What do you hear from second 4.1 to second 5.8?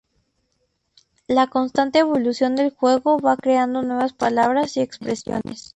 palabras y expresiones.